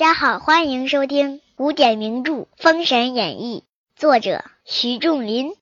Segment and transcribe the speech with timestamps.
[0.00, 3.64] 大家好，欢迎收听古典名著《封神演义》，
[4.00, 5.52] 作者徐仲林，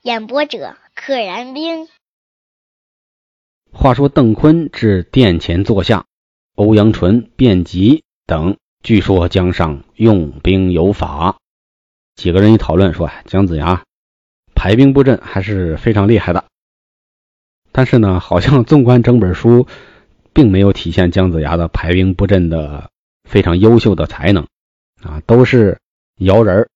[0.00, 1.88] 演播者可燃冰。
[3.70, 6.06] 话说邓坤至殿前坐下，
[6.54, 11.36] 欧阳纯、卞吉等据说江上用兵有法。
[12.14, 13.82] 几个人一讨论说，姜子牙
[14.54, 16.46] 排兵布阵还是非常厉害的。
[17.72, 19.66] 但是呢，好像纵观整本书，
[20.32, 22.90] 并没有体现姜子牙的排兵布阵的
[23.32, 24.46] 非常优秀的才能
[25.00, 25.80] 啊，都是
[26.16, 26.68] 摇人，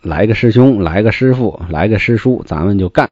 [0.00, 3.10] 来个师兄，来个师傅，来个师叔，咱们就干。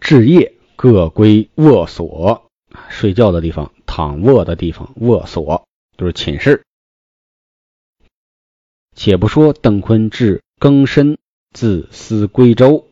[0.00, 2.52] 至夜各归卧所，
[2.88, 5.66] 睡觉的地方、躺卧的地方，卧所
[5.98, 6.62] 就是寝室。
[8.94, 11.18] 且不说邓坤至更深，
[11.50, 12.86] 自思归舟。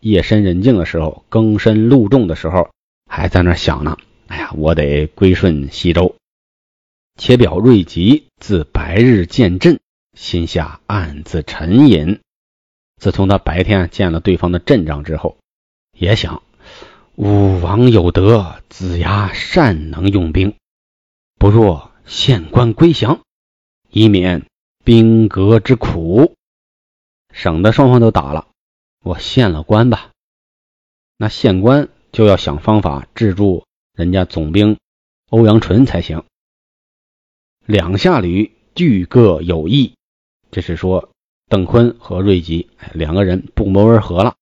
[0.00, 2.70] 夜深人静的时候，更深露重的时候，
[3.06, 3.98] 还在那想呢。
[4.32, 6.16] 哎呀，我得归顺西周。
[7.18, 9.78] 且表瑞吉自白日见阵，
[10.16, 12.18] 心下暗自沉吟。
[12.96, 15.36] 自从他白天见了对方的阵仗之后，
[15.94, 16.42] 也想
[17.14, 20.54] 武王有德，子牙善能用兵，
[21.34, 23.20] 不若县官归降，
[23.90, 24.46] 以免。
[24.82, 26.34] 兵革之苦，
[27.32, 28.48] 省得双方都打了，
[29.04, 30.10] 我献了官吧。
[31.18, 34.78] 那县官就要想方法制住人家总兵
[35.30, 36.24] 欧阳纯才行。
[37.66, 39.94] 两下驴俱各有意，
[40.50, 41.10] 这是说
[41.48, 44.34] 邓坤和瑞吉两个人不谋而合了。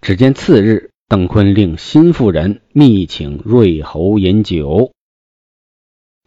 [0.00, 4.92] 只见次日，邓坤令心腹人密请瑞侯饮酒，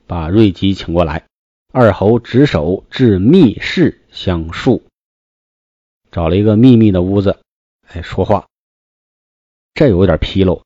[0.07, 1.27] 把瑞吉请过来。
[1.71, 4.83] 二侯执手至密室相述，
[6.11, 7.39] 找了一个秘密的屋子，
[7.87, 8.47] 哎，说话。
[9.73, 10.65] 这有点纰漏，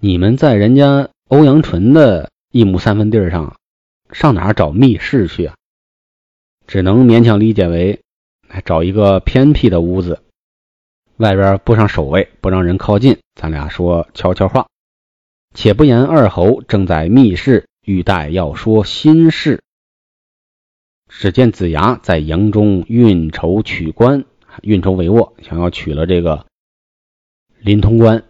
[0.00, 3.56] 你们在人家欧阳纯的一亩三分地上，
[4.12, 5.56] 上哪找密室去啊？
[6.68, 8.00] 只能勉强理解为，
[8.64, 10.22] 找一个偏僻的屋子，
[11.16, 14.68] 外边布上守卫，不让人靠近，咱俩说悄悄话。
[15.52, 19.64] 且不言二侯正在密室，欲待要说心事。
[21.08, 24.24] 只见子牙在营中运筹取关，
[24.62, 26.46] 运筹帷幄，想要取了这个
[27.58, 28.22] 临潼关。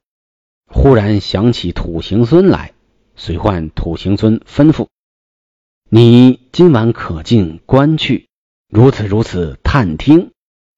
[0.68, 2.72] 忽然想起土行孙来，
[3.16, 4.86] 遂唤土行孙吩咐
[5.90, 8.28] ：“你今晚可进关去，
[8.68, 10.30] 如此如此探听，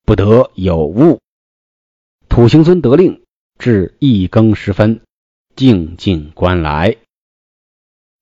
[0.03, 1.19] 不得有误。”
[2.27, 3.23] 土行孙得令，
[3.57, 5.01] 至一更时分，
[5.55, 6.97] 径进关来，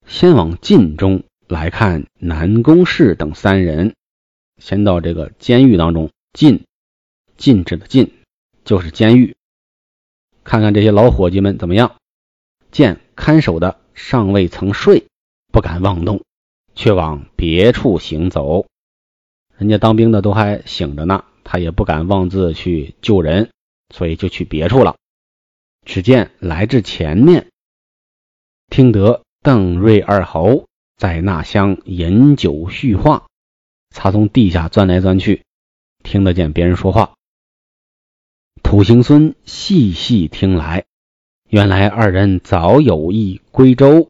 [0.05, 1.23] 先往禁中。
[1.49, 3.95] 来看南宫氏等三人，
[4.57, 6.65] 先到这个监狱当中禁
[7.37, 8.11] 禁止的禁
[8.65, 9.37] 就是监狱，
[10.43, 11.95] 看看这些老伙计们怎么样。
[12.69, 15.07] 见看守的尚未曾睡，
[15.51, 16.23] 不敢妄动，
[16.75, 18.67] 却往别处行走。
[19.57, 23.49] 人家当兵的都还醒着呢，他也不敢妄自去救人，
[23.93, 24.95] 所以就去别处了。
[25.83, 27.47] 只见来至前面，
[28.69, 30.65] 听得邓瑞二侯。
[30.95, 33.27] 在那厢饮酒叙话，
[33.89, 35.43] 他从地下钻来钻去，
[36.03, 37.13] 听得见别人说话。
[38.63, 40.85] 土行孙细细听来，
[41.49, 44.09] 原来二人早有意归州，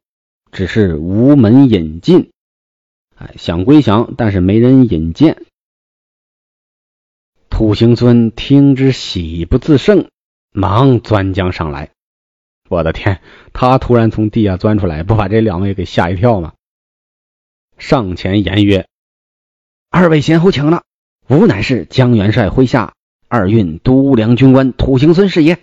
[0.52, 2.32] 只是无门引进。
[3.16, 5.44] 哎，想归降，但是没人引荐。
[7.48, 10.10] 土行孙听之喜不自胜，
[10.52, 11.92] 忙钻将上来。
[12.70, 13.22] 我的天，
[13.54, 16.54] 他突然从地下钻出来，不把这两位给吓一跳吗？
[17.78, 18.88] 上前言曰
[19.92, 20.82] ：“二位贤侯请了，
[21.30, 22.96] 吾乃是江元帅麾下
[23.28, 25.60] 二运都梁军官土行孙是也。”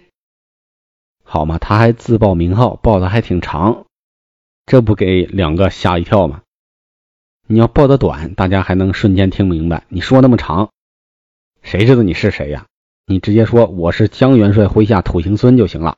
[1.24, 3.86] 好嘛，他还自报名号，报的还挺长，
[4.66, 6.42] 这不给两个吓一跳吗？
[7.46, 10.70] 你要报的短，大家还能瞬间听明白；你说那么长，
[11.62, 12.66] 谁知道你是谁呀？
[13.06, 15.96] 你直接说我是江元帅麾下土行孙就行了。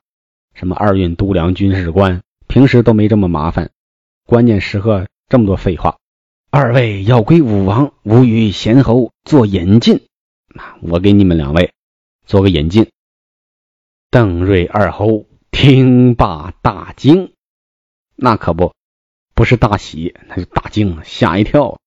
[0.54, 3.70] 什么二运都梁军事官，平时都没这么麻烦，
[4.24, 5.98] 关键时刻这么多废话。
[6.50, 10.00] 二位要归武王，吾与贤侯做引进。
[10.48, 11.72] 那我给你们两位
[12.24, 12.88] 做个引进。
[14.10, 17.32] 邓瑞二侯听罢大惊，
[18.14, 18.72] 那可不，
[19.34, 21.80] 不是大喜，那就大惊，吓一跳。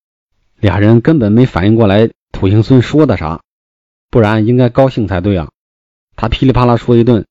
[0.60, 3.42] 俩人根本没反应过来土行孙说的啥，
[4.10, 5.50] 不然应该高兴才对啊。
[6.18, 7.25] 他噼里啪啦说一顿，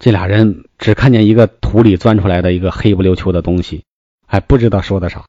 [0.00, 3.84] 这俩人只看见一个土里钻出来的一个黑不溜秋的东西，
[4.26, 5.24] 还不知道说的啥。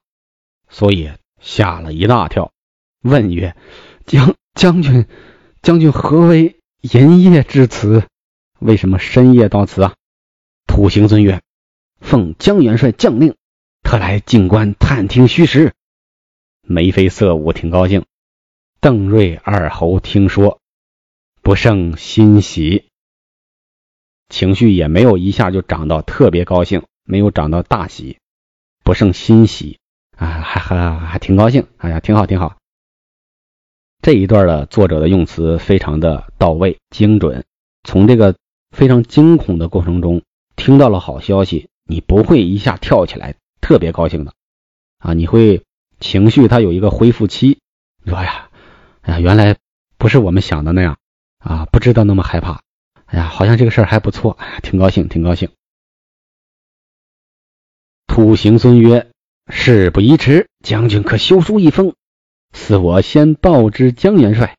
[0.68, 2.50] 所以吓了一大跳，
[3.02, 3.54] 问曰
[4.04, 5.06] ：“将将军，
[5.62, 8.02] 将军何为银夜至此？
[8.58, 9.94] 为什么深夜到此啊？
[10.66, 11.42] 土行孙曰
[12.00, 13.36] ：“奉江元帅将令，
[13.82, 15.74] 特来进关探听虚实。”
[16.62, 18.04] 眉飞色舞，挺高兴。
[18.80, 20.60] 邓瑞二侯听说，
[21.42, 22.90] 不胜欣喜，
[24.28, 28.18] 情绪也没有一下就涨到特别高兴，没有涨到大喜，
[28.82, 29.78] 不胜欣喜
[30.16, 31.66] 啊，还还还挺高兴。
[31.78, 32.56] 哎呀，挺好，挺好。
[34.02, 37.44] 这一段的作者的用词非常的到位、精准。
[37.84, 38.36] 从这个
[38.70, 40.22] 非常惊恐的过程中，
[40.56, 44.32] 听到了好消息，你不会一下跳起来特别高兴的
[44.98, 45.62] 啊，你会
[46.00, 47.58] 情绪它有一个恢复期。
[48.02, 48.50] 你说呀，
[49.02, 49.56] 哎呀，原来
[49.98, 50.98] 不是我们想的那样
[51.38, 52.62] 啊，不知道那么害怕。
[53.06, 55.50] 哎呀，好像这个事儿还不错，哎呀，挺高兴，挺高兴。
[58.06, 59.10] 土行孙曰
[59.52, 61.94] ：“事不宜迟，将军可修书一封。”
[62.52, 64.56] 似我先报之江元帅，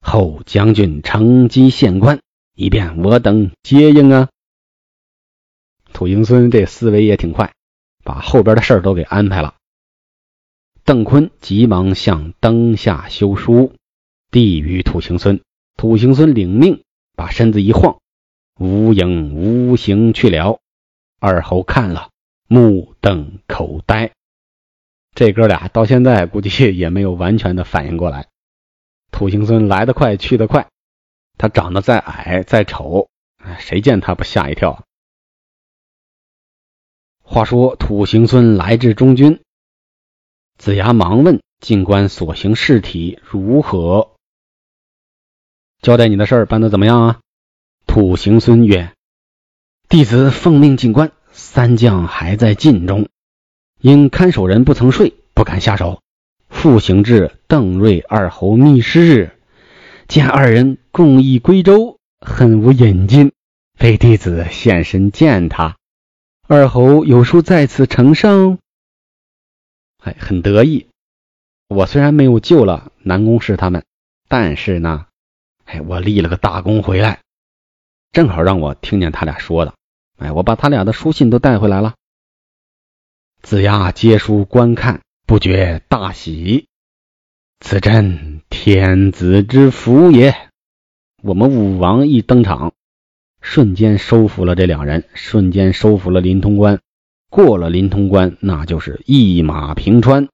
[0.00, 2.20] 后将军乘机献官，
[2.54, 4.28] 以便我等接应啊。
[5.92, 7.52] 土行孙这思维也挺快，
[8.02, 9.54] 把后边的事儿都给安排了。
[10.84, 13.74] 邓坤急忙向灯下修书，
[14.30, 15.40] 递与土行孙。
[15.76, 16.82] 土行孙领命，
[17.16, 17.98] 把身子一晃，
[18.58, 20.60] 无影无形去了。
[21.18, 22.10] 二猴看了，
[22.46, 24.12] 目瞪口呆。
[25.14, 28.26] 这哥俩到现在估计也没有完全的反应过来。
[29.10, 30.68] 土行孙来得快，去得快。
[31.36, 33.08] 他长得再矮再丑，
[33.58, 34.84] 谁见他不吓一跳？
[37.22, 39.40] 话说土行孙来至中军，
[40.58, 44.12] 子牙忙问进官所行事体如何？
[45.80, 47.20] 交代你的事儿办得怎么样啊？
[47.86, 48.92] 土行孙曰
[49.88, 53.08] ：“弟子奉命进关，三将还在禁中。”
[53.80, 56.00] 因看守人不曾睡，不敢下手。
[56.48, 59.36] 复行至邓瑞二侯密室，
[60.08, 63.32] 见二人共议归州，恨无引进，
[63.76, 65.76] 非弟子现身见他。
[66.46, 68.60] 二侯有书在此呈上，
[70.04, 70.86] 哎，很得意。
[71.66, 73.84] 我虽然没有救了南宫氏他们，
[74.28, 75.06] 但是呢，
[75.64, 77.22] 哎，我立了个大功回来，
[78.12, 79.74] 正好让我听见他俩说的。
[80.18, 81.94] 哎，我把他俩的书信都带回来了。
[83.42, 86.68] 子牙接书观看，不觉大喜。
[87.58, 90.50] 此真天子之福也。
[91.26, 92.74] 我们武王一登场，
[93.40, 96.80] 瞬间收服了这两人，瞬间收服了临潼关。
[97.30, 100.28] 过了临潼关，那就是一马平川。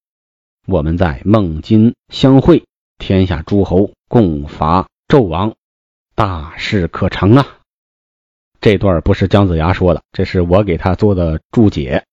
[0.66, 2.64] 我们在孟津相会，
[2.98, 5.54] 天下诸侯共伐纣王，
[6.16, 7.46] 大事可成啊！
[8.60, 12.04] 这段不是姜子牙说的，这是我给他做的注解。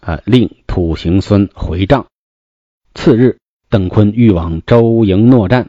[0.00, 0.18] 啊！
[0.24, 2.06] 令土行孙回帐。
[2.94, 3.36] 次日，
[3.68, 5.68] 邓坤欲往周营诺战，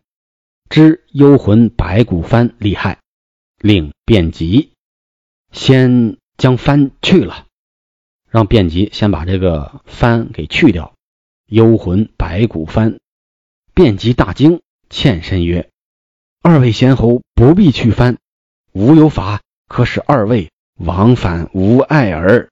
[0.74, 2.98] 知幽魂白骨幡厉害，
[3.60, 4.72] 令卞吉
[5.52, 7.46] 先将幡去了，
[8.28, 10.96] 让卞吉先把这个幡给去掉。
[11.46, 12.98] 幽魂白骨幡，
[13.76, 15.70] 卞吉大惊，欠身曰
[16.42, 18.18] ：“二位贤侯不必去幡，
[18.72, 20.50] 吾有法可使二位
[20.80, 22.50] 往返无碍耳。”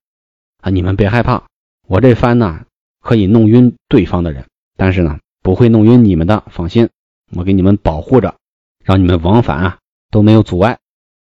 [0.61, 0.69] 啊！
[0.69, 1.47] 你们别害怕。
[1.87, 2.67] 我这幡呢，
[2.99, 4.45] 可以弄晕对方的人，
[4.77, 6.89] 但是呢，不会弄晕你们的，放心，
[7.35, 8.35] 我给你们保护着，
[8.83, 10.79] 让你们往返啊都没有阻碍。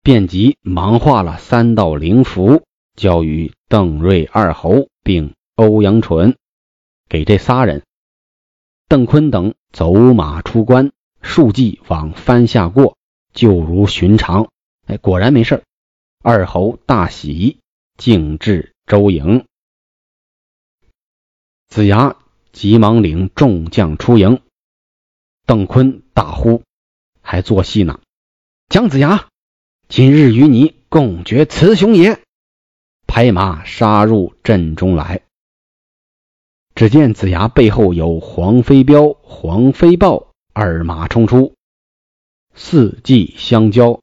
[0.02, 2.62] 便即忙画了三道灵符，
[2.95, 6.37] 交与邓瑞二侯并欧阳纯，
[7.09, 7.83] 给这仨人。
[8.88, 12.97] 邓坤等走马出关，数骑往番下过，
[13.35, 14.49] 就如寻常。
[14.87, 15.62] 哎，果然没事
[16.23, 17.61] 二侯大喜，
[17.99, 19.45] 径至周营。
[21.69, 22.17] 子牙
[22.52, 24.40] 急忙领众将出营，
[25.49, 26.62] 邓坤大呼
[27.23, 28.00] ：“还做戏呢！
[28.69, 29.28] 姜子牙，
[29.88, 32.21] 今日与你共决雌雄也！”
[33.09, 35.23] 拍马杀入阵中来。
[36.75, 41.55] 只见子牙背后有黄飞彪、黄飞豹二马冲出，
[42.55, 44.02] 四骑相交。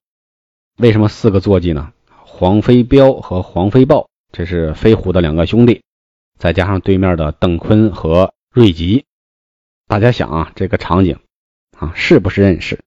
[0.79, 1.93] 为什么四个坐骑呢？
[2.09, 5.83] 黄飞彪和黄飞豹，这是飞虎的两个兄弟。
[6.39, 9.05] 再加上对面的邓坤和瑞吉，
[9.85, 11.19] 大家想啊，这个场景
[11.77, 12.79] 啊，是不是认识？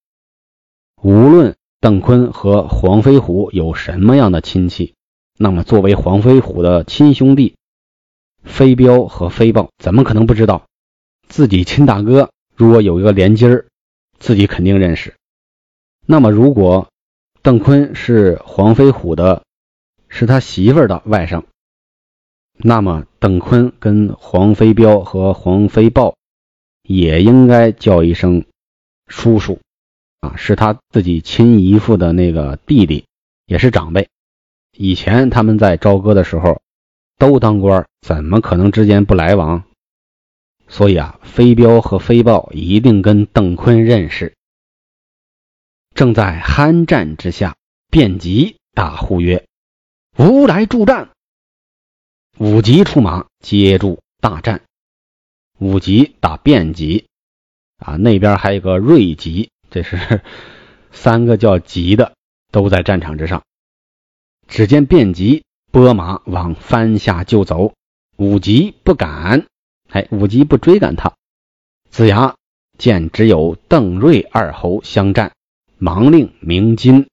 [1.02, 4.94] 无论邓坤和黄飞虎有什么样的亲戚，
[5.36, 7.56] 那么作为黄飞虎的亲兄弟，
[8.42, 10.66] 飞镖和飞豹怎么可能不知道
[11.28, 12.30] 自己亲大哥？
[12.56, 13.66] 如果有一个连襟儿，
[14.18, 15.14] 自己肯定认识。
[16.06, 16.88] 那么如果
[17.42, 19.42] 邓坤是黄飞虎的，
[20.08, 21.44] 是他媳妇儿的外甥。
[22.56, 26.16] 那么，邓坤跟黄飞彪和黄飞豹
[26.82, 28.44] 也应该叫一声
[29.08, 29.60] 叔叔
[30.20, 33.06] 啊，是他自己亲姨父的那个弟弟，
[33.46, 34.08] 也是长辈。
[34.76, 36.60] 以前他们在朝歌的时候
[37.16, 39.64] 都当官，怎么可能之间不来往？
[40.68, 44.34] 所以啊，飞镖和飞豹一定跟邓坤认识。
[45.94, 47.56] 正在酣战之下，
[47.90, 49.46] 卞吉大呼曰
[50.18, 51.10] ：“吾来助战！”
[52.38, 54.62] 武吉出马接住大战。
[55.58, 57.07] 武吉打卞吉，
[57.78, 60.20] 啊，那边还有个锐吉，这是
[60.90, 62.12] 三个叫吉的
[62.52, 63.42] 都在战场之上。
[64.46, 67.74] 只见卞吉拨马往番下就走，
[68.16, 69.46] 武吉不敢，
[69.90, 71.14] 哎，武吉不追赶他。
[71.90, 72.34] 子牙
[72.76, 75.32] 见只有邓瑞二侯相战。
[75.80, 77.06] 忙令鸣金，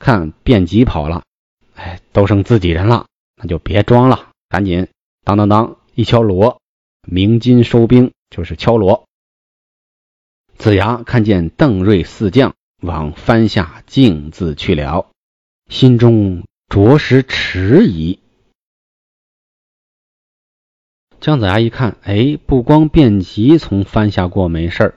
[0.00, 1.22] 看卞吉跑了，
[1.74, 3.04] 哎，都剩自己人了，
[3.36, 4.88] 那就别装了，赶紧
[5.22, 6.58] 当当当一敲锣，
[7.06, 9.05] 鸣金收兵，就是敲锣。
[10.58, 15.10] 子牙看见邓瑞四将往番下径自去了，
[15.68, 18.18] 心中着实迟疑。
[21.20, 24.94] 姜子牙一看，哎，不光卞吉从番下过没事儿。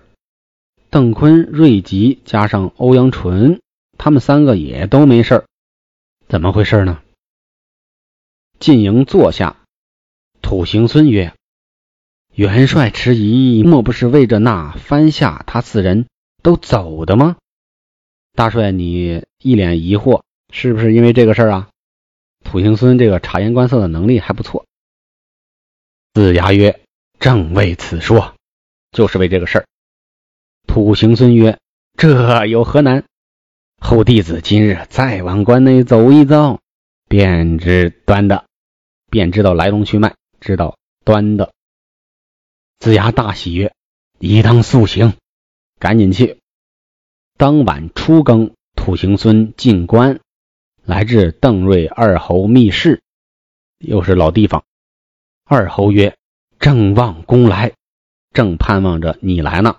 [0.89, 3.61] 邓坤、瑞吉加上欧阳纯，
[3.97, 5.45] 他们三个也都没事儿
[6.27, 7.01] 怎么回事呢？
[8.59, 9.57] 进营坐下，
[10.41, 11.33] 土行孙曰
[12.33, 16.07] ：“元帅迟疑，莫不是为着那番下他四人
[16.41, 17.37] 都走的吗？”
[18.33, 20.21] 大帅，你一脸疑惑，
[20.53, 21.69] 是不是因为这个事儿啊？
[22.45, 24.65] 土行孙这个察言观色的能力还不错。
[26.13, 26.79] 子牙曰
[27.19, 28.35] ：“正为此说，
[28.91, 29.65] 就是为这个事儿。”
[30.65, 31.57] 土行孙曰
[31.97, 33.03] ：“这有何难？
[33.81, 36.59] 后弟子今日再往关内走一遭，
[37.09, 38.45] 便知端的，
[39.09, 41.51] 便知道来龙去脉，知道端的。”
[42.79, 43.73] 子牙大喜曰
[44.19, 45.15] ：“宜当速行，
[45.79, 46.39] 赶紧去。”
[47.35, 50.21] 当晚初更，土行孙进关，
[50.85, 53.01] 来至邓瑞二侯密室，
[53.79, 54.63] 又是老地方。
[55.43, 56.15] 二侯曰
[56.57, 57.73] ：“正望公来，
[58.31, 59.75] 正盼望着你来呢。”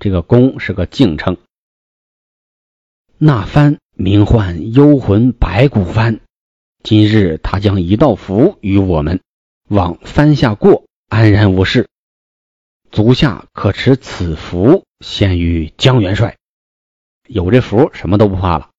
[0.00, 1.36] 这个公是个敬称。
[3.16, 6.18] 那番名唤幽魂白骨番，
[6.82, 9.20] 今日他将一道符与我们，
[9.68, 11.88] 往番下过，安然无事。
[12.90, 16.36] 足下可持此符，献于江元帅。
[17.28, 18.70] 有这符，什么都不怕了。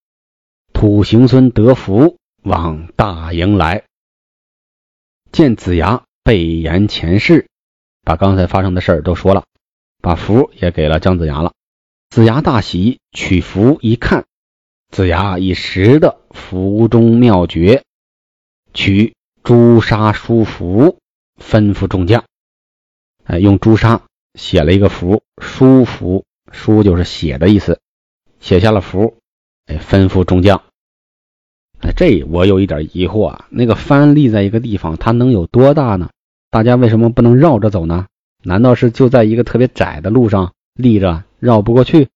[0.74, 3.86] 土行孙得符，往大营来，
[5.32, 7.48] 见子牙备言前事，
[8.04, 9.46] 把刚才发生的事儿都说了。
[10.02, 11.54] 把符也给了姜子牙了，
[12.10, 14.26] 子牙大喜，取符一看，
[14.90, 17.84] 子牙已识得符中妙诀，
[18.74, 19.14] 取
[19.44, 20.98] 朱砂书符，
[21.40, 22.26] 吩咐众将，
[23.32, 24.02] 哎，用朱砂
[24.34, 27.80] 写了一个符，书符，书就是写的意思，
[28.42, 29.20] 写下了符，
[29.68, 30.62] 哎，吩咐众将，
[31.80, 36.10] 哎，这我有一点疑惑啊，那个帆立在一个地方，它能有多大呢？
[36.50, 38.08] 大家为什么不能绕着走呢？
[38.44, 42.10] 难道是就在一个特别窄的路上立着，绕不过去？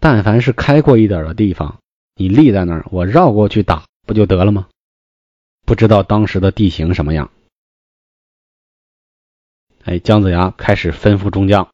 [0.00, 1.78] 但凡是开阔一点的地方，
[2.16, 4.66] 你立在那儿，我绕过去打不就得了吗？
[5.64, 7.30] 不知道当时的地形什么样。
[9.84, 11.70] 哎，姜子牙开始吩咐众将，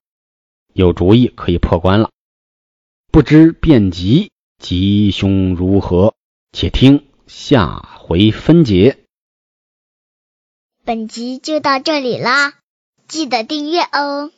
[0.73, 2.11] 有主意可以破关了。
[3.11, 6.15] 不知变吉吉凶如何？
[6.53, 8.99] 且听下回分解。
[10.85, 12.55] 本集就到这里啦。
[13.09, 14.31] 记得订阅哦。